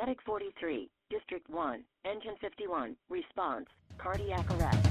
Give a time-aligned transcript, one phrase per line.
[0.00, 4.88] Medic 43, District 1, Engine 51, response, cardiac arrest.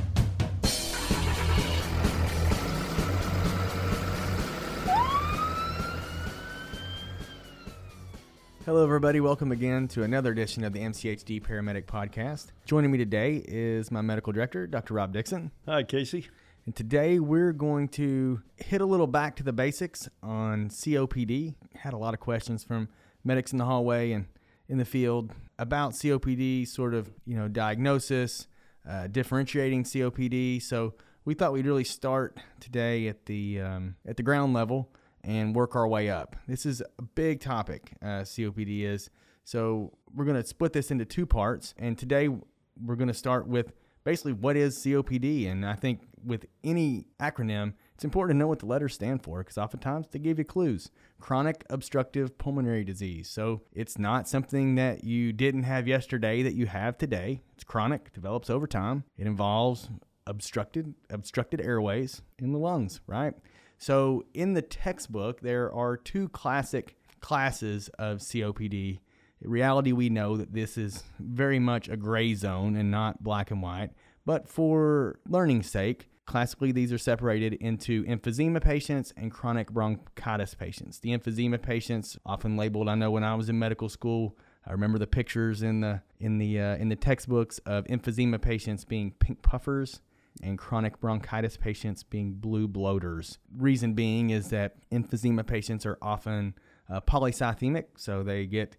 [8.65, 9.21] Hello, everybody.
[9.21, 12.47] Welcome again to another edition of the MCHD Paramedic Podcast.
[12.65, 14.95] Joining me today is my medical director, Dr.
[14.95, 15.51] Rob Dixon.
[15.69, 16.27] Hi, Casey.
[16.65, 21.55] And today we're going to hit a little back to the basics on COPD.
[21.75, 22.89] Had a lot of questions from
[23.23, 24.25] medics in the hallway and
[24.69, 28.47] in the field about COPD, sort of, you know, diagnosis,
[28.87, 30.61] uh, differentiating COPD.
[30.61, 30.93] So
[31.25, 34.89] we thought we'd really start today at the um, at the ground level
[35.23, 36.35] and work our way up.
[36.47, 39.09] This is a big topic, uh, COPD is.
[39.43, 41.73] So we're going to split this into two parts.
[41.77, 43.73] And today we're going to start with
[44.03, 45.51] basically what is COPD.
[45.51, 49.39] And I think with any acronym, it's important to know what the letters stand for
[49.39, 50.91] because oftentimes they give you clues.
[51.19, 53.27] Chronic obstructive pulmonary disease.
[53.27, 57.41] So it's not something that you didn't have yesterday that you have today.
[57.55, 59.03] It's chronic, develops over time.
[59.17, 59.89] It involves
[60.27, 63.33] obstructed obstructed airways in the lungs, right?
[63.79, 68.99] So in the textbook, there are two classic classes of COPD.
[69.41, 73.49] In reality, we know that this is very much a gray zone and not black
[73.49, 73.89] and white.
[74.23, 80.99] But for learning's sake, classically these are separated into emphysema patients and chronic bronchitis patients.
[80.99, 84.99] The emphysema patients, often labeled, I know when I was in medical school, I remember
[84.99, 89.41] the pictures in the in the uh, in the textbooks of emphysema patients being pink
[89.41, 90.01] puffers
[90.43, 93.39] and chronic bronchitis patients being blue bloaters.
[93.55, 96.53] Reason being is that emphysema patients are often
[96.89, 98.75] uh, polycythemic, so they get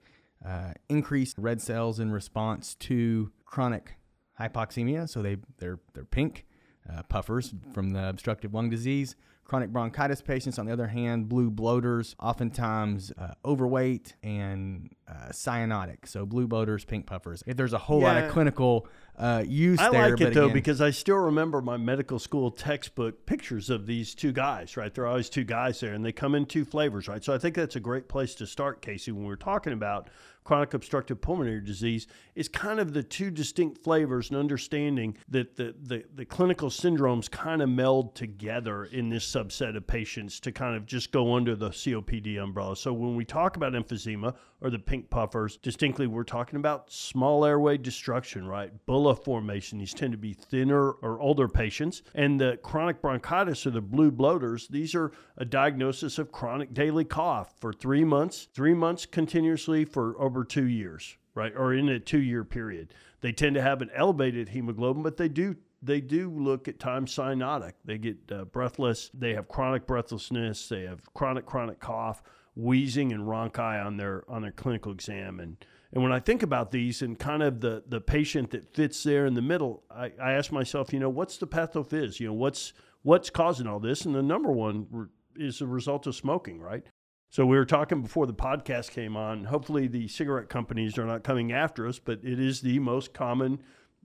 [0.46, 3.94] uh, increased red cells in response to chronic
[4.38, 6.44] hypoxemia, so they they're they're pink
[6.92, 9.16] uh, puffers from the obstructive lung disease.
[9.44, 16.06] Chronic bronchitis patients, on the other hand, blue bloaters, oftentimes uh, overweight and uh, cyanotic.
[16.06, 17.42] So blue bloaters, pink puffers.
[17.46, 18.86] If there's a whole lot of clinical
[19.18, 22.50] uh, use I there, like it though again- because I still remember my medical school
[22.50, 24.94] textbook pictures of these two guys, right?
[24.94, 27.22] There are always two guys there and they come in two flavors, right?
[27.22, 30.08] So I think that's a great place to start, Casey, when we're talking about
[30.48, 35.74] chronic obstructive pulmonary disease is kind of the two distinct flavors and understanding that the,
[35.82, 40.74] the, the clinical syndromes kind of meld together in this subset of patients to kind
[40.74, 42.74] of just go under the COPD umbrella.
[42.76, 47.44] So when we talk about emphysema or the pink puffers, distinctly we're talking about small
[47.44, 48.72] airway destruction, right?
[49.14, 49.78] Formation.
[49.78, 52.02] These tend to be thinner or older patients.
[52.14, 57.04] And the chronic bronchitis or the blue bloaters, these are a diagnosis of chronic daily
[57.04, 61.52] cough for three months, three months continuously for over two years, right?
[61.56, 62.94] Or in a two year period.
[63.20, 67.14] They tend to have an elevated hemoglobin, but they do they do look at times
[67.14, 67.74] cyanotic.
[67.84, 69.10] They get uh, breathless.
[69.14, 70.68] They have chronic breathlessness.
[70.68, 72.22] They have chronic chronic cough,
[72.58, 75.40] wheezing, and rhonchi on their on their clinical exam.
[75.40, 75.56] And
[75.92, 79.24] and when I think about these and kind of the the patient that fits there
[79.24, 82.20] in the middle, I, I ask myself, you know, what's the pathophys?
[82.20, 84.04] You know, what's what's causing all this?
[84.04, 86.84] And the number one is a result of smoking, right?
[87.30, 89.44] So we were talking before the podcast came on.
[89.44, 93.62] Hopefully, the cigarette companies are not coming after us, but it is the most common,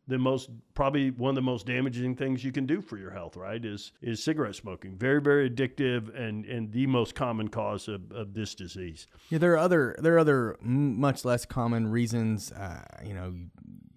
[0.07, 3.35] the most probably one of the most damaging things you can do for your health.
[3.35, 3.63] Right?
[3.63, 4.97] Is is cigarette smoking?
[4.97, 9.07] Very very addictive and and the most common cause of, of this disease.
[9.29, 12.51] Yeah, there are other there are other much less common reasons.
[12.51, 13.49] Uh, you know, you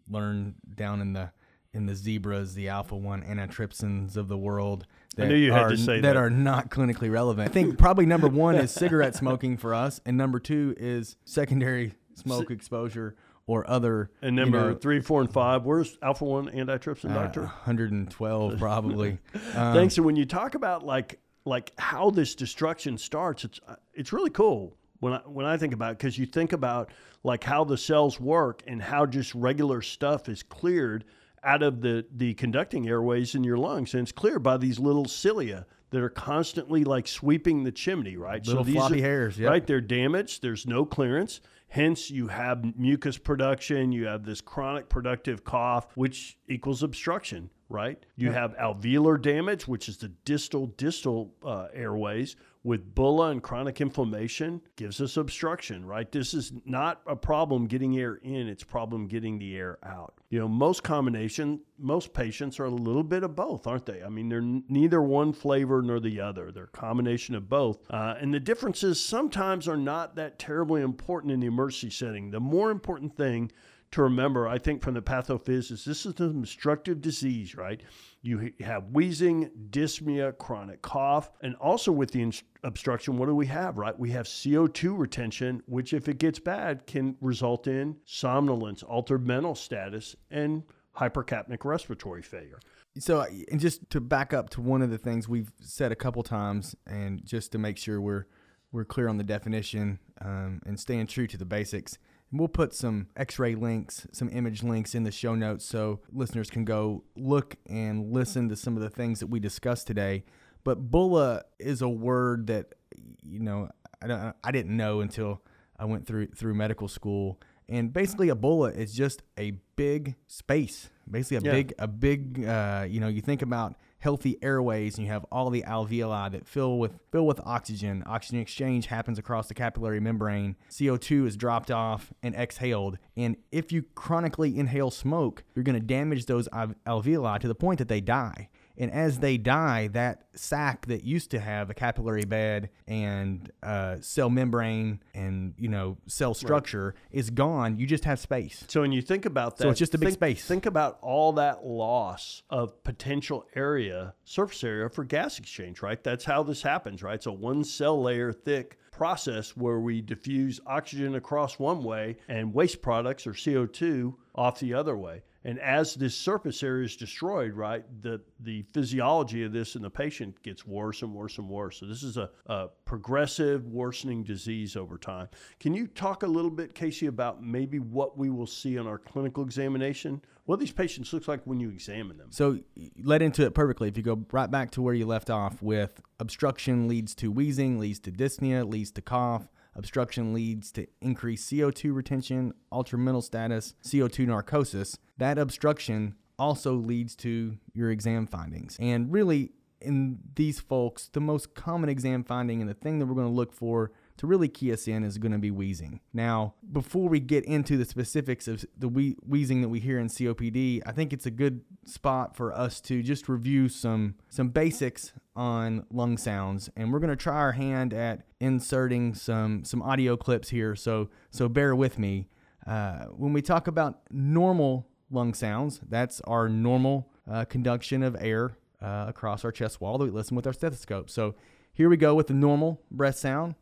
[0.09, 1.33] learn down in the
[1.73, 4.87] in the zebras, the alpha one antitrypsins of the world.
[5.19, 6.17] I knew you had are, say that.
[6.17, 7.49] are not clinically relevant.
[7.49, 11.95] I think probably number one is cigarette smoking for us, and number two is secondary
[12.15, 13.15] smoke exposure
[13.47, 14.11] or other.
[14.23, 15.65] And you number know, three, four, and five.
[15.65, 17.43] Where's alpha one antitrypsin, uh, doctor?
[17.43, 19.19] 112 probably.
[19.55, 19.97] Um, Thanks.
[19.97, 24.31] And when you talk about like like how this destruction starts, it's uh, it's really
[24.31, 26.91] cool when I when I think about it because you think about
[27.23, 31.05] like how the cells work and how just regular stuff is cleared
[31.45, 35.05] out of the the conducting airways in your lungs, and it's cleared by these little
[35.05, 38.45] cilia that are constantly like sweeping the chimney, right?
[38.47, 39.51] Little these floppy are- hairs, yep.
[39.51, 39.67] right?
[39.67, 40.43] They're damaged.
[40.43, 41.41] There's no clearance.
[41.77, 43.93] Hence, you have mucus production.
[43.93, 48.03] You have this chronic productive cough, which equals obstruction, right?
[48.17, 52.37] You have alveolar damage, which is the distal distal uh, airways
[52.67, 56.11] with bulla and chronic inflammation gives us obstruction, right?
[56.11, 60.15] This is not a problem getting air in; it's problem getting the air out.
[60.31, 64.03] You know, most combination, most patients are a little bit of both, aren't they?
[64.03, 66.51] I mean, they're neither one flavor nor the other.
[66.51, 71.33] They're a combination of both, uh, and the differences sometimes are not that terribly important
[71.33, 72.33] in the emergency setting.
[72.33, 73.53] The more important thing
[73.93, 77.81] to remember, I think, from the pathophys is this is an obstructive disease, right?
[78.27, 82.33] You have wheezing, dyspnea, chronic cough, and also with the
[82.65, 83.97] obstruction, what do we have, right?
[83.97, 89.55] We have CO2 retention, which, if it gets bad, can result in somnolence, altered mental
[89.55, 90.65] status, and
[90.97, 92.59] hypercapnic respiratory failure.
[92.99, 96.25] So, and just to back up to one of the things we've said a couple
[96.25, 98.27] times, and just to make sure we're
[98.73, 101.99] we're clear on the definition um, and staying true to the basics.
[102.31, 106.01] And we'll put some x ray links, some image links in the show notes so
[106.13, 110.25] listeners can go look and listen to some of the things that we discussed today.
[110.65, 112.75] But bulla is a word that,
[113.23, 113.69] you know,
[114.03, 115.43] I, don't, I didn't know until
[115.79, 117.41] I went through, through medical school.
[117.69, 120.89] And basically, a bulla is just a big space.
[121.11, 121.57] Basically, a yeah.
[121.57, 122.45] big, a big.
[122.45, 123.75] Uh, you know, you think about
[124.07, 128.05] healthy airways and you have all the alveoli that fill with fill with oxygen.
[128.07, 130.55] Oxygen exchange happens across the capillary membrane.
[130.71, 132.99] CO2 is dropped off and exhaled.
[133.17, 137.79] And if you chronically inhale smoke, you're going to damage those alveoli to the point
[137.79, 138.49] that they die.
[138.79, 143.97] And as they die, that sac that used to have a capillary bed and uh,
[144.01, 147.19] cell membrane and you know cell structure right.
[147.19, 147.77] is gone.
[147.79, 148.65] You just have space.
[148.69, 150.45] So when you think about that, so it's just a big think, space.
[150.45, 155.83] Think about all that loss of potential area, surface area for gas exchange.
[155.83, 156.03] Right.
[156.03, 157.03] That's how this happens.
[157.03, 157.23] Right.
[157.23, 162.81] So one cell layer thick process where we diffuse oxygen across one way and waste
[162.81, 165.23] products or CO2 off the other way.
[165.47, 169.89] And as this surface area is destroyed, right, the, the physiology of this in the
[169.89, 171.79] patient gets worse and worse and worse.
[171.79, 175.29] So this is a, a progressive worsening disease over time.
[175.61, 178.99] Can you talk a little bit, Casey, about maybe what we will see on our
[178.99, 180.21] clinical examination?
[180.47, 182.33] What these patients look like when you examine them?
[182.33, 182.59] So
[183.01, 183.87] led into it perfectly.
[183.87, 187.79] If you go right back to where you left off with obstruction leads to wheezing,
[187.79, 193.75] leads to dyspnea, leads to cough, Obstruction leads to increased CO2 retention, altered mental status,
[193.85, 194.99] CO2 narcosis.
[195.19, 198.77] That obstruction also leads to your exam findings.
[198.81, 203.15] And really, in these folks, the most common exam finding and the thing that we're
[203.15, 206.01] going to look for to really key us in is going to be wheezing.
[206.13, 210.83] Now, before we get into the specifics of the wheezing that we hear in COPD,
[210.87, 215.85] I think it's a good spot for us to just review some some basics on
[215.91, 220.49] lung sounds, and we're going to try our hand at inserting some some audio clips
[220.49, 220.75] here.
[220.75, 222.29] So so bear with me.
[222.67, 228.57] Uh, when we talk about normal lung sounds, that's our normal uh, conduction of air
[228.83, 231.11] uh, across our chest wall that we listen with our stethoscope.
[231.11, 231.35] So
[231.73, 233.55] here we go with the normal breath sound.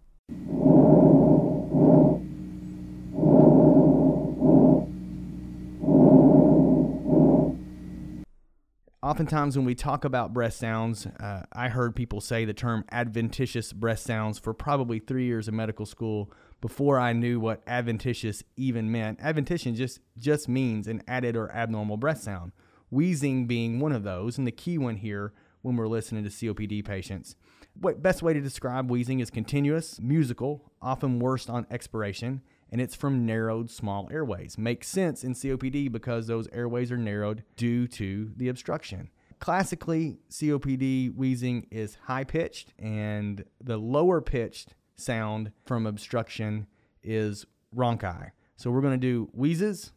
[9.04, 13.70] Oftentimes, when we talk about breath sounds, uh, I heard people say the term adventitious
[13.70, 16.32] breath sounds for probably three years of medical school
[16.62, 19.20] before I knew what adventitious even meant.
[19.20, 22.52] Adventitious just, just means an added or abnormal breath sound,
[22.88, 26.82] wheezing being one of those, and the key one here when we're listening to COPD
[26.82, 27.36] patients.
[27.80, 32.94] What best way to describe wheezing is continuous, musical, often worst on expiration, and it's
[32.94, 34.56] from narrowed small airways.
[34.56, 39.10] Makes sense in COPD because those airways are narrowed due to the obstruction.
[39.40, 46.66] Classically, COPD wheezing is high pitched, and the lower pitched sound from obstruction
[47.02, 47.44] is
[47.74, 48.30] rhonchi.
[48.56, 49.92] So we're going to do wheezes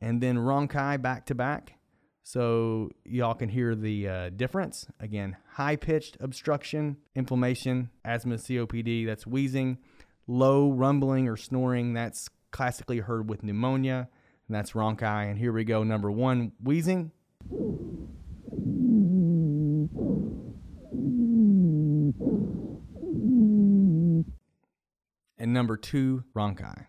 [0.00, 1.78] and then rhonchi back to back
[2.24, 4.86] so y'all can hear the uh, difference.
[4.98, 9.78] Again, high pitched obstruction, inflammation, asthma, COPD, that's wheezing.
[10.26, 14.08] Low rumbling or snoring, that's classically heard with pneumonia,
[14.48, 15.30] and that's rhonchi.
[15.30, 15.84] And here we go.
[15.84, 17.12] Number one, wheezing.
[25.36, 26.86] And number two, rhonchi.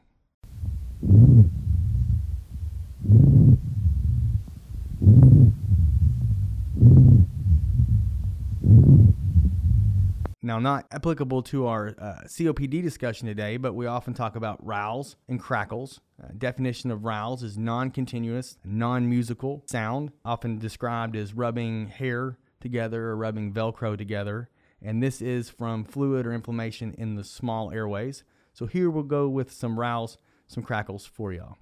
[10.56, 15.18] Now, not applicable to our uh, COPD discussion today, but we often talk about rales
[15.28, 16.00] and crackles.
[16.18, 22.38] Uh, definition of rales is non continuous, non musical sound, often described as rubbing hair
[22.62, 24.50] together or rubbing Velcro together.
[24.82, 28.24] And this is from fluid or inflammation in the small airways.
[28.54, 31.58] So here we'll go with some rales, some crackles for y'all.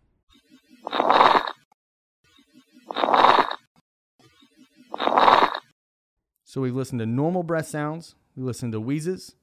[6.43, 9.35] So we've listened to normal breath sounds, we listen to wheezes,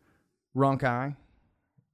[0.56, 1.16] rhonchi,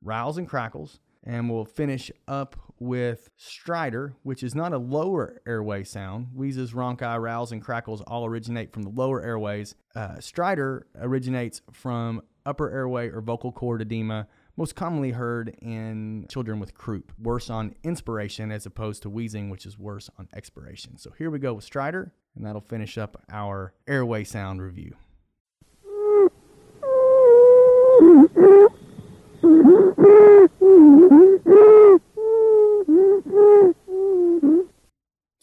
[0.02, 5.82] rales and crackles, and we'll finish up with stridor, which is not a lower airway
[5.82, 6.28] sound.
[6.34, 9.74] Wheezes, rhonchi, rales, and crackles all originate from the lower airways.
[9.94, 16.60] Uh, stridor originates from upper airway or vocal cord edema, most commonly heard in children
[16.60, 20.96] with croup, worse on inspiration as opposed to wheezing, which is worse on expiration.
[20.96, 24.94] So here we go with Stridor, and that'll finish up our airway sound review.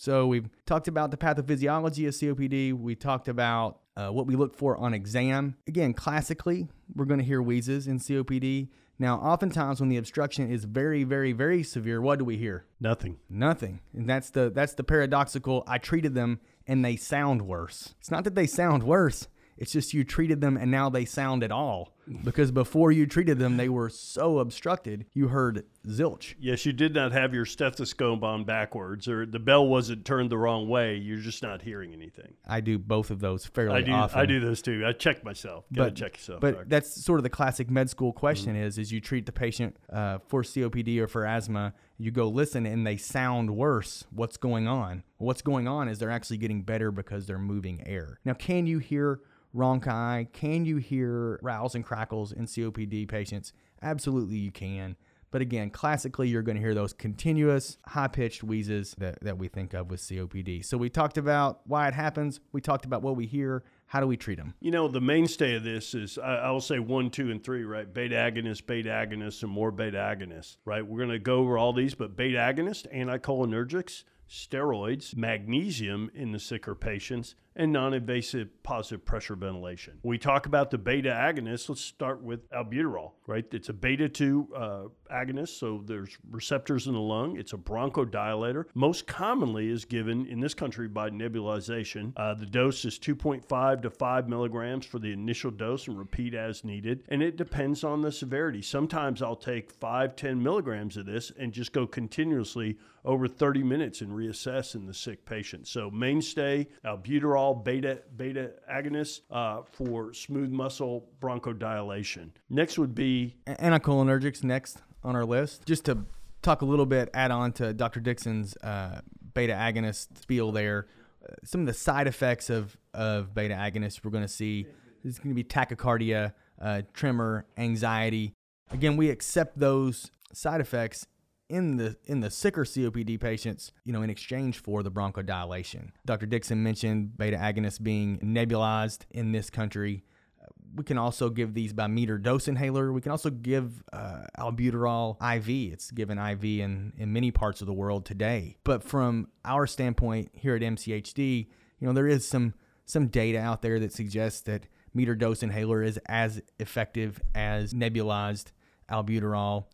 [0.03, 2.73] So we've talked about the pathophysiology of COPD.
[2.73, 5.55] We talked about uh, what we look for on exam.
[5.65, 8.67] Again, classically, we're going to hear wheezes in COPD.
[8.99, 12.65] Now, oftentimes when the obstruction is very, very, very severe, what do we hear?
[12.81, 13.17] Nothing.
[13.29, 13.79] Nothing.
[13.93, 15.63] And that's the that's the paradoxical.
[15.67, 17.95] I treated them and they sound worse.
[17.99, 19.27] It's not that they sound worse.
[19.63, 21.93] It's just you treated them and now they sound at all.
[22.25, 26.35] Because before you treated them, they were so obstructed, you heard zilch.
[26.37, 30.37] Yes, you did not have your stethoscope on backwards, or the bell wasn't turned the
[30.37, 30.97] wrong way.
[30.97, 32.33] You're just not hearing anything.
[32.45, 33.93] I do both of those fairly I do.
[33.93, 34.19] often.
[34.19, 34.83] I do those too.
[34.85, 35.63] I check myself.
[35.71, 36.41] Gotta but check yourself.
[36.41, 39.77] But that's sort of the classic med school question: is is you treat the patient
[39.89, 44.03] uh, for COPD or for asthma, you go listen, and they sound worse.
[44.11, 45.03] What's going on?
[45.19, 48.19] What's going on is they're actually getting better because they're moving air.
[48.25, 49.21] Now, can you hear
[49.55, 50.31] rhonchi?
[50.33, 53.53] Can you hear rales and crackles in COPD patients?
[53.81, 54.95] Absolutely, you can.
[55.33, 59.47] But again, classically, you're going to hear those continuous high pitched wheezes that, that we
[59.47, 60.63] think of with COPD.
[60.63, 62.39] So we talked about why it happens.
[62.51, 63.63] We talked about what we hear.
[63.87, 64.53] How do we treat them?
[64.59, 67.63] You know, the mainstay of this is I, I will say one, two, and three,
[67.63, 67.91] right?
[67.91, 70.85] Beta agonist, beta agonist, and more beta agonists, right?
[70.85, 74.03] We're going to go over all these, but beta agonist, anticholinergics,
[74.33, 79.99] steroids, magnesium in the sicker patients, and non invasive positive pressure ventilation.
[80.01, 83.45] We talk about the beta agonists, let's start with albuterol, right?
[83.51, 87.37] It's a beta 2 uh, agonist, so there's receptors in the lung.
[87.37, 88.65] It's a bronchodilator.
[88.73, 92.13] Most commonly is given in this country by nebulization.
[92.17, 96.63] Uh, the dose is 2.5 to 5 milligrams for the initial dose and repeat as
[96.63, 97.03] needed.
[97.09, 98.63] And it depends on the severity.
[98.63, 104.01] Sometimes I'll take 5, 10 milligrams of this and just go continuously over 30 minutes
[104.01, 105.67] and reassess in the sick patient.
[105.67, 112.29] So mainstay, albuterol, beta beta agonist uh, for smooth muscle bronchodilation.
[112.49, 115.65] Next would be Anticholinergics next on our list.
[115.65, 116.05] Just to
[116.41, 117.99] talk a little bit, add on to Dr.
[117.99, 119.01] Dixon's uh,
[119.33, 120.87] beta agonist spiel there.
[121.23, 124.65] Uh, some of the side effects of, of beta agonists we're going to see
[125.03, 128.33] is going to be tachycardia, uh, tremor, anxiety.
[128.71, 131.07] Again, we accept those side effects
[131.53, 135.91] in the in the sicker COPD patients, you know, in exchange for the bronchodilation.
[136.03, 136.25] Dr.
[136.25, 140.03] Dixon mentioned beta agonists being nebulized in this country.
[140.41, 142.91] Uh, We can also give these by meter dose inhaler.
[142.91, 145.47] We can also give uh, albuterol IV.
[145.73, 148.57] It's given IV in, in many parts of the world today.
[148.63, 151.47] But from our standpoint here at MCHD,
[151.79, 152.55] you know, there is some
[152.85, 158.47] some data out there that suggests that meter dose inhaler is as effective as nebulized
[158.89, 159.65] albuterol.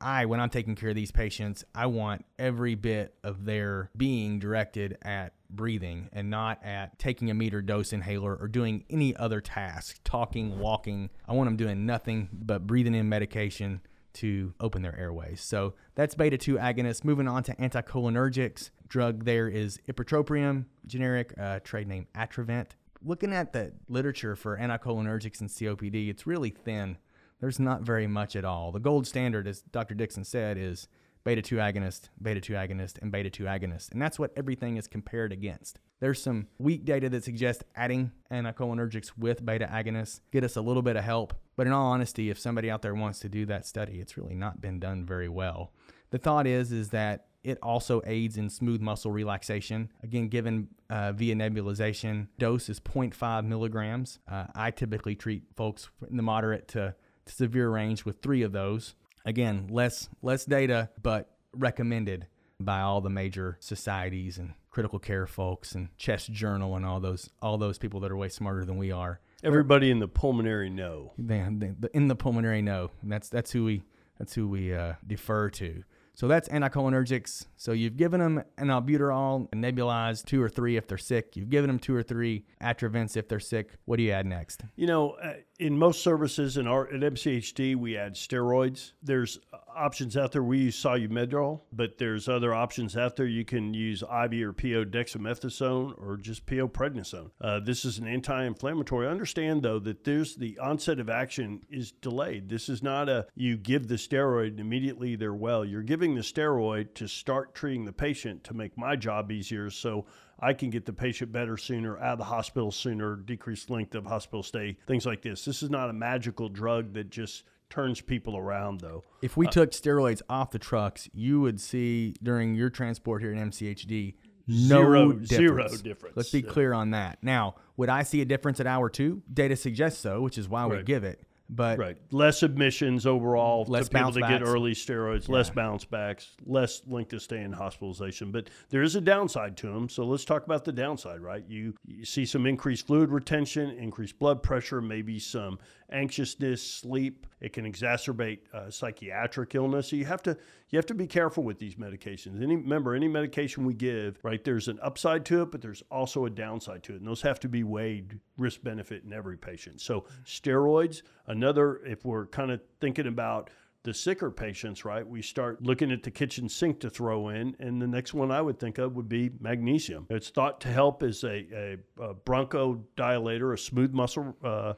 [0.00, 4.38] I, when I'm taking care of these patients, I want every bit of their being
[4.38, 9.40] directed at breathing and not at taking a meter dose inhaler or doing any other
[9.40, 11.10] task, talking, walking.
[11.28, 13.80] I want them doing nothing but breathing in medication
[14.12, 15.40] to open their airways.
[15.40, 17.04] So that's beta 2 agonist.
[17.04, 18.70] Moving on to anticholinergics.
[18.88, 22.70] Drug there is ipratropium, generic uh, trade name Atrovent.
[23.02, 26.98] Looking at the literature for anticholinergics and COPD, it's really thin
[27.40, 28.72] there's not very much at all.
[28.72, 29.94] The gold standard, as Dr.
[29.94, 30.88] Dixon said, is
[31.24, 33.92] beta 2 agonist, beta 2 agonist, and beta 2 agonist.
[33.92, 35.78] And that's what everything is compared against.
[36.00, 40.82] There's some weak data that suggests adding anticholinergics with beta agonists get us a little
[40.82, 41.34] bit of help.
[41.56, 44.34] But in all honesty, if somebody out there wants to do that study, it's really
[44.34, 45.72] not been done very well.
[46.10, 49.90] The thought is is that it also aids in smooth muscle relaxation.
[50.02, 54.18] Again, given uh, via nebulization, dose is 0.5 milligrams.
[54.30, 56.94] Uh, I typically treat folks in the moderate to
[57.30, 58.94] severe range with three of those.
[59.24, 62.26] Again, less less data, but recommended
[62.58, 67.30] by all the major societies and critical care folks and Chest Journal and all those
[67.42, 69.20] all those people that are way smarter than we are.
[69.42, 71.12] everybody in the pulmonary know.
[71.18, 73.82] They, they, the, in the pulmonary know that's that's who we
[74.18, 75.82] that's who we uh, defer to.
[76.14, 77.46] So that's anticholinergics.
[77.56, 81.34] So you've given them an albuterol, a nebulized two or three if they're sick.
[81.34, 83.70] You've given them two or three Atrovents if they're sick.
[83.86, 84.62] What do you add next?
[84.76, 88.92] You know, uh, in most services in our at MCHD, we add steroids.
[89.02, 89.38] There's
[89.76, 90.42] options out there.
[90.42, 93.26] We use Solumedrol, but there's other options out there.
[93.26, 97.30] You can use IV or PO dexamethasone or just PO prednisone.
[97.40, 99.06] Uh, this is an anti-inflammatory.
[99.06, 102.48] Understand though that there's the onset of action is delayed.
[102.48, 105.64] This is not a you give the steroid and immediately they're well.
[105.64, 109.68] You're giving the steroid to start treating the patient to make my job easier.
[109.68, 110.06] So
[110.42, 114.06] I can get the patient better sooner, out of the hospital sooner, decreased length of
[114.06, 115.44] hospital stay, things like this.
[115.44, 119.04] This is not a magical drug that just turns people around though.
[119.22, 123.32] If we uh, took steroids off the trucks, you would see during your transport here
[123.32, 124.14] at MCHD
[124.48, 125.28] no Zero- difference.
[125.28, 126.16] zero difference.
[126.16, 126.48] Let's be Yeah.
[126.50, 127.18] clear on that.
[127.22, 129.22] Now, would I see a difference at hour two?
[129.32, 131.22] Data suggests so, which is why we give it.
[131.52, 131.96] But Right.
[132.12, 137.12] Less admissions overall Less to people to get early steroids, less bounce backs, less length
[137.12, 138.30] of stay in hospitalization.
[138.30, 139.88] But there is a downside to them.
[139.88, 141.44] So let's talk about the downside, right?
[141.48, 145.58] You, you see some increased fluid retention, increased blood pressure, maybe some
[145.90, 147.26] anxiousness, sleep.
[147.40, 149.88] It can exacerbate uh, psychiatric illness.
[149.90, 150.36] So you have to
[150.68, 152.42] you have to be careful with these medications.
[152.42, 154.42] Any remember any medication we give, right?
[154.44, 157.40] There's an upside to it, but there's also a downside to it, and those have
[157.40, 159.80] to be weighed risk benefit in every patient.
[159.80, 163.50] So steroids, another if we're kind of thinking about
[163.82, 165.06] the sicker patients, right?
[165.06, 168.42] We start looking at the kitchen sink to throw in, and the next one I
[168.42, 170.06] would think of would be magnesium.
[170.10, 174.74] It's thought to help as a, a, a bronchodilator, a smooth muscle uh,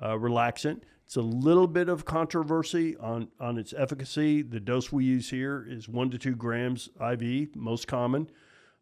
[0.00, 0.82] uh, relaxant.
[1.12, 4.40] It's a little bit of controversy on, on its efficacy.
[4.40, 8.30] The dose we use here is one to two grams IV, most common.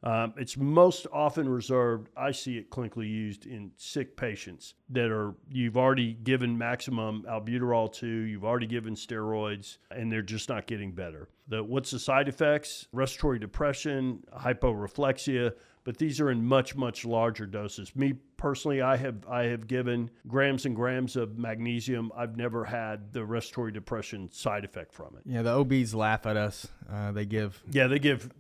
[0.05, 5.35] Um, it's most often reserved, I see it clinically used in sick patients that are,
[5.51, 10.93] you've already given maximum albuterol to, you've already given steroids, and they're just not getting
[10.93, 11.31] better.
[11.49, 12.87] The, what's the side effects?
[12.93, 17.95] Respiratory depression, hyporeflexia, but these are in much, much larger doses.
[17.97, 22.13] Me personally, I have, I have given grams and grams of magnesium.
[22.17, 25.23] I've never had the respiratory depression side effect from it.
[25.25, 26.67] yeah, the OBs laugh at us.
[26.91, 28.31] Uh, they give Yeah, they give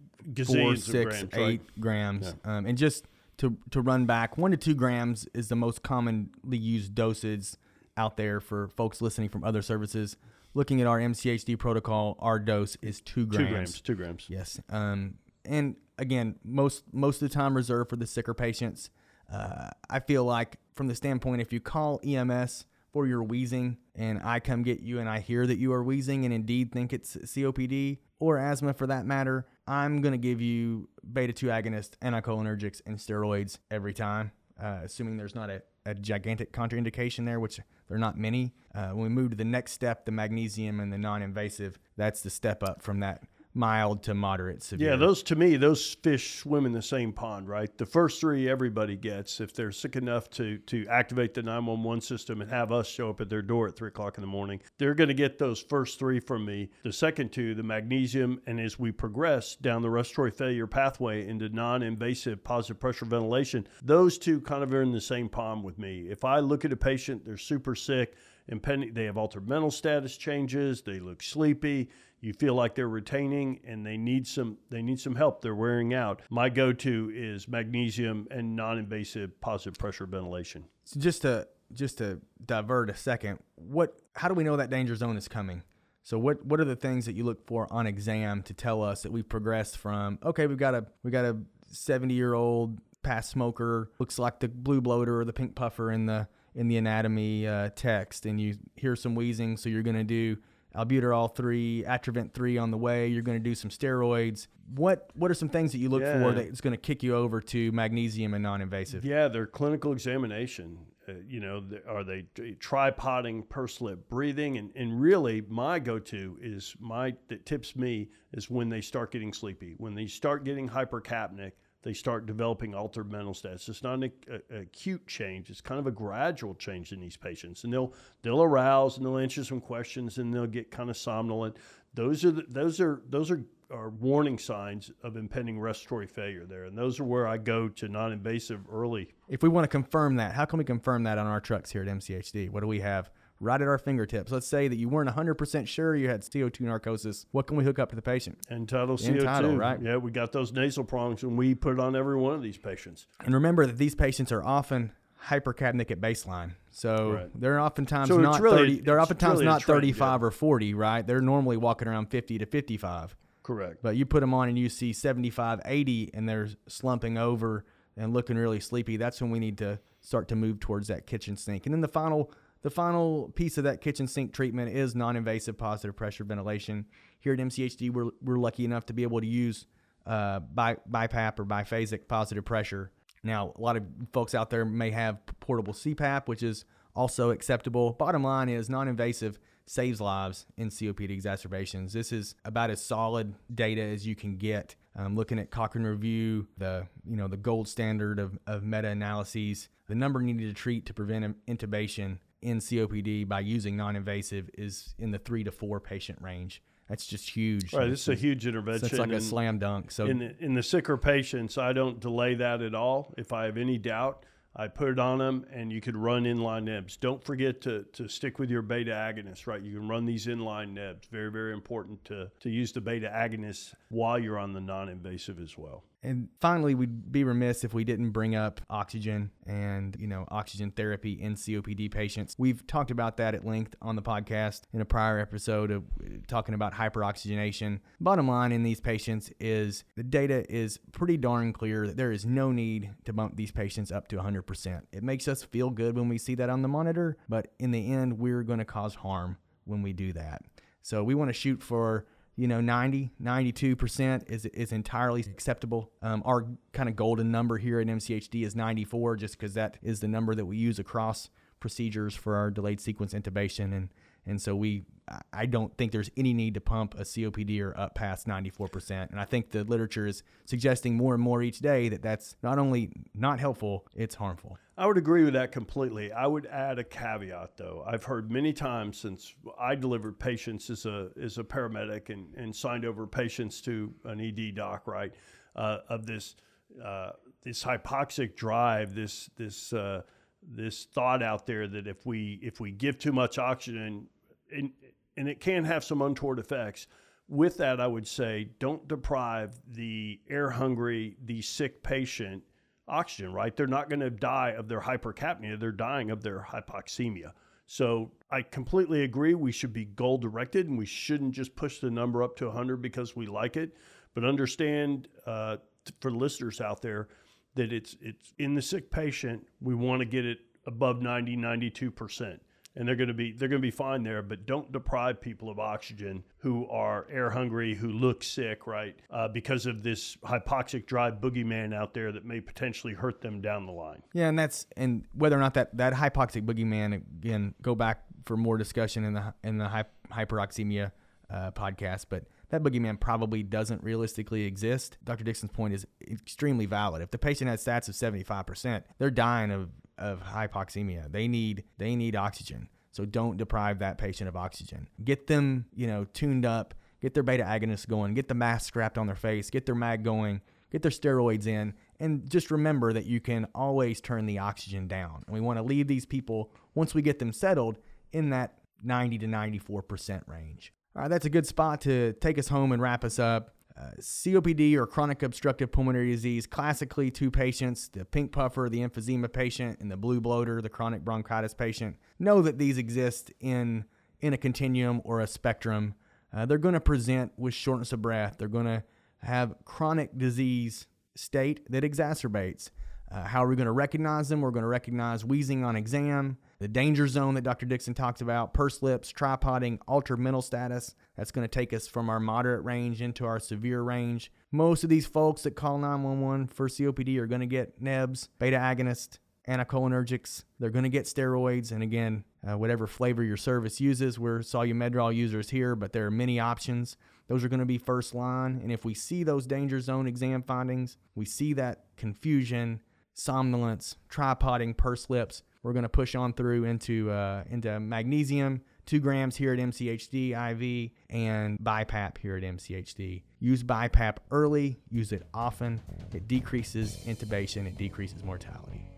[0.46, 1.60] four, six, grams, eight right?
[1.80, 2.34] grams.
[2.44, 3.06] Um, and just
[3.38, 7.54] to to run back, one to two grams is the most commonly used dosage
[7.96, 10.16] out there for folks listening from other services.
[10.52, 13.46] Looking at our MCHD protocol, our dose is two grams.
[13.46, 14.26] Two grams, two grams.
[14.28, 14.60] Yes.
[14.68, 18.90] Um, and again, most most of the time reserved for the sicker patients.
[19.32, 24.20] Uh, I feel like from the standpoint, if you call EMS for your wheezing and
[24.24, 27.16] I come get you and I hear that you are wheezing and indeed think it's
[27.16, 32.80] COPD or asthma for that matter, I'm going to give you beta 2 agonist, anticholinergics,
[32.86, 37.96] and steroids every time, uh, assuming there's not a, a gigantic contraindication there, which there
[37.96, 38.52] are not many.
[38.74, 42.22] Uh, when we move to the next step, the magnesium and the non invasive, that's
[42.22, 44.90] the step up from that mild to moderate severe.
[44.90, 47.76] Yeah, those to me, those fish swim in the same pond, right?
[47.76, 51.82] The first three everybody gets if they're sick enough to to activate the nine one
[51.82, 54.28] one system and have us show up at their door at three o'clock in the
[54.28, 54.60] morning.
[54.78, 56.70] They're going to get those first three from me.
[56.84, 61.48] The second two, the magnesium, and as we progress down the respiratory failure pathway into
[61.48, 66.06] non-invasive positive pressure ventilation, those two kind of are in the same pond with me.
[66.08, 68.14] If I look at a patient, they're super sick.
[68.48, 70.82] Impending, they have altered mental status changes.
[70.82, 75.14] They look sleepy you feel like they're retaining and they need some they need some
[75.14, 81.22] help they're wearing out my go-to is magnesium and non-invasive positive pressure ventilation So just
[81.22, 85.28] to just to divert a second, what how do we know that danger zone is
[85.28, 85.62] coming?
[86.02, 89.02] So what what are the things that you look for on exam to tell us
[89.02, 91.36] that we've progressed from okay, we've got a we got a
[91.70, 96.06] 70 year old past smoker looks like the blue bloater or the pink puffer in
[96.06, 100.02] the in the anatomy uh, text, and you hear some wheezing, so you're going to
[100.02, 100.36] do
[100.74, 103.08] albuterol three, Atrovent three on the way.
[103.08, 104.46] You're going to do some steroids.
[104.74, 106.20] What what are some things that you look Yeah.
[106.22, 109.04] for that's going to kick you over to magnesium and non-invasive?
[109.04, 110.78] yeah their clinical examination
[111.08, 112.26] uh, you know are they
[112.60, 118.48] tripoding pursed lip breathing and, and really my go-to is my that tips me is
[118.48, 123.34] when they start getting sleepy when they start getting hypercapnic they start developing altered mental
[123.34, 123.68] status.
[123.68, 127.16] It's not an a, a acute change; it's kind of a gradual change in these
[127.16, 130.96] patients, and they'll they'll arouse and they'll answer some questions and they'll get kind of
[130.96, 131.56] somnolent.
[131.94, 136.64] Those are the, those are those are are warning signs of impending respiratory failure there,
[136.64, 139.14] and those are where I go to non-invasive early.
[139.28, 141.82] If we want to confirm that, how can we confirm that on our trucks here
[141.82, 142.50] at MCHD?
[142.50, 143.10] What do we have
[143.40, 144.30] right at our fingertips?
[144.30, 147.26] Let's say that you weren't 100% sure you had CO2 narcosis.
[147.32, 148.38] What can we hook up to the patient?
[148.50, 149.80] End-tidal CO2, End-tidal, right.
[149.82, 152.58] Yeah, we got those nasal prongs, and we put it on every one of these
[152.58, 153.06] patients.
[153.24, 154.92] And remember that these patients are often
[155.26, 156.52] hypercapnic at baseline.
[156.70, 157.30] So Right.
[157.40, 161.06] they're oftentimes So not really- 30 they're oftentimes really not trend, 35 or 40, right?
[161.06, 163.16] They're normally walking around 50 to 55.
[163.42, 163.82] Correct.
[163.82, 167.64] But you put them on and you see 75, 80 and they're slumping over
[167.96, 168.96] and looking really sleepy.
[168.96, 171.66] That's when we need to start to move towards that kitchen sink.
[171.66, 175.96] And then the final the final piece of that kitchen sink treatment is non-invasive positive
[175.96, 176.86] pressure ventilation.
[177.20, 179.66] Here at MCHD, we're, we're lucky enough to be able to use
[180.06, 182.90] uh, bi- BiPAP or biphasic positive pressure.
[183.22, 187.92] Now, a lot of folks out there may have portable CPAP, which is also acceptable.
[187.92, 191.92] Bottom line is non-invasive saves lives in COPD exacerbations.
[191.92, 194.74] This is about as solid data as you can get.
[194.96, 199.94] Um, looking at Cochrane Review, the you know the gold standard of, of meta-analyses, the
[199.94, 205.18] number needed to treat to prevent intubation in COPD by using non-invasive is in the
[205.18, 206.62] three to four patient range.
[206.88, 207.72] That's just huge.
[207.72, 208.86] Right, this is a huge intervention.
[208.86, 209.92] it's like a slam dunk.
[209.92, 213.14] So in the, in the sicker patients, I don't delay that at all.
[213.16, 214.24] If I have any doubt,
[214.56, 216.96] I put it on them, and you could run inline nebs.
[216.96, 219.62] Don't forget to, to stick with your beta agonist, right?
[219.62, 221.06] You can run these inline nebs.
[221.06, 225.38] Very, very important to, to use the beta agonist while you're on the non invasive
[225.38, 225.84] as well.
[226.02, 230.70] And finally, we'd be remiss if we didn't bring up oxygen and, you know, oxygen
[230.70, 232.34] therapy in COPD patients.
[232.38, 236.08] We've talked about that at length on the podcast in a prior episode of uh,
[236.26, 237.80] talking about hyperoxygenation.
[238.00, 242.24] Bottom line in these patients is the data is pretty darn clear that there is
[242.24, 244.82] no need to bump these patients up to 100%.
[244.92, 247.92] It makes us feel good when we see that on the monitor, but in the
[247.92, 250.42] end, we're going to cause harm when we do that.
[250.82, 255.90] So we want to shoot for you know 90 92% is is entirely acceptable.
[256.02, 260.00] Um, our kind of golden number here at mchd is 94 just because that is
[260.00, 263.90] the number that we use across procedures for our delayed sequence intubation and
[264.26, 264.84] and so we
[265.32, 269.20] I- don't think there's any need to pump a copd or up past 94% and
[269.20, 272.92] i think the literature is suggesting more and more each day that that's not only
[273.14, 276.10] not helpful it's harmful I would agree with that completely.
[276.10, 277.84] I would add a caveat though.
[277.86, 282.56] I've heard many times since I delivered patients as a as a paramedic and, and
[282.56, 285.12] signed over patients to an ED doc, right,
[285.54, 286.34] uh, of this
[286.82, 287.10] uh,
[287.42, 290.00] this hypoxic drive, this this uh,
[290.42, 294.06] this thought out there that if we if we give too much oxygen,
[294.52, 294.72] and
[295.16, 296.86] and it can have some untoward effects.
[297.28, 302.42] With that, I would say don't deprive the air hungry, the sick patient
[302.88, 303.54] oxygen, right?
[303.54, 307.32] They're not going to die of their hypercapnia, they're dying of their hypoxemia.
[307.66, 309.34] So I completely agree.
[309.34, 312.82] We should be goal directed and we shouldn't just push the number up to 100
[312.82, 313.76] because we like it.
[314.12, 315.58] But understand uh,
[316.00, 317.08] for listeners out there
[317.54, 322.38] that it's it's in the sick patient, we want to get it above 90, 92%.
[322.76, 325.50] And they're going to be they're going to be fine there, but don't deprive people
[325.50, 328.94] of oxygen who are air hungry, who look sick, right?
[329.10, 333.66] Uh, because of this hypoxic drive boogeyman out there that may potentially hurt them down
[333.66, 334.04] the line.
[334.14, 338.36] Yeah, and that's and whether or not that that hypoxic boogeyman again go back for
[338.36, 340.92] more discussion in the in the hy- hyperoxemia
[341.28, 344.98] uh, podcast, but that boogeyman probably doesn't realistically exist.
[345.04, 345.24] Dr.
[345.24, 347.02] Dixon's point is extremely valid.
[347.02, 351.10] If the patient has stats of seventy five percent, they're dying of of hypoxemia.
[351.10, 352.68] They need they need oxygen.
[352.92, 354.88] So don't deprive that patient of oxygen.
[355.02, 356.74] Get them you know tuned up.
[357.00, 358.14] Get their beta agonists going.
[358.14, 359.48] Get the mask strapped on their face.
[359.48, 364.00] Get their mag going get their steroids in, and just remember that you can always
[364.00, 365.24] turn the oxygen down.
[365.26, 367.78] And we want to leave these people, once we get them settled,
[368.12, 370.72] in that 90 to 94% range.
[370.96, 373.54] All right, that's a good spot to take us home and wrap us up.
[373.80, 379.32] Uh, COPD or chronic obstructive pulmonary disease, classically two patients, the pink puffer, the emphysema
[379.32, 381.96] patient, and the blue bloater, the chronic bronchitis patient.
[382.18, 383.84] Know that these exist in,
[384.20, 385.94] in a continuum or a spectrum.
[386.34, 388.36] Uh, they're going to present with shortness of breath.
[388.38, 388.82] They're going to
[389.22, 392.70] have chronic disease state that exacerbates.
[393.10, 394.40] Uh, how are we going to recognize them?
[394.40, 397.64] We're going to recognize wheezing on exam, the danger zone that Dr.
[397.64, 400.94] Dixon talked about, pursed lips, tripoding, altered mental status.
[401.16, 404.30] That's going to take us from our moderate range into our severe range.
[404.52, 408.58] Most of these folks that call 911 for COPD are going to get NEBs, beta
[408.58, 409.18] agonist,
[409.48, 410.44] anticholinergics.
[410.58, 411.72] They're going to get steroids.
[411.72, 416.10] And again, uh, whatever flavor your service uses, we're Solumedrol users here, but there are
[416.10, 416.98] many options.
[417.28, 418.60] Those are going to be first line.
[418.62, 422.80] And if we see those danger zone exam findings, we see that confusion,
[423.14, 428.98] somnolence, tripoding, pursed lips, we're going to push on through into uh, into magnesium, two
[429.00, 433.22] grams here at MCHD IV, and BiPAP here at MCHD.
[433.40, 435.80] Use BiPAP early, use it often.
[436.12, 438.88] It decreases intubation, it decreases mortality.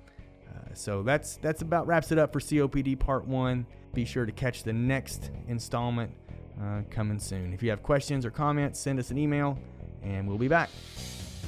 [0.48, 3.66] Uh, so that's that's about wraps it up for COPD Part One.
[3.92, 6.12] Be sure to catch the next installment
[6.60, 7.52] uh, coming soon.
[7.52, 9.58] If you have questions or comments, send us an email,
[10.02, 10.70] and we'll be back.